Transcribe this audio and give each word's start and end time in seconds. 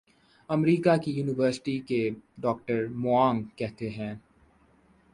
امریکہ 0.49 0.95
کی 0.97 1.11
یونیورسٹی 1.11 1.77
کیے 1.79 2.09
ڈاکٹر 2.37 2.85
موانگ 2.95 3.43
کہتے 3.55 3.89
ہیں 3.89 4.13